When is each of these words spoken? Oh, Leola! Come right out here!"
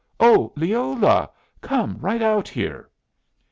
Oh, 0.19 0.51
Leola! 0.55 1.29
Come 1.61 1.99
right 1.99 2.23
out 2.23 2.47
here!" 2.49 2.89